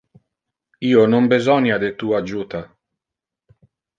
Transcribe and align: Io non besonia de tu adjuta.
Io 0.91 1.03
non 1.13 1.27
besonia 1.33 1.77
de 1.85 1.91
tu 2.01 2.09
adjuta. 2.21 2.63